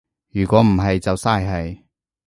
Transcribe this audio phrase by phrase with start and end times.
[0.31, 1.83] 如果唔係就嘥氣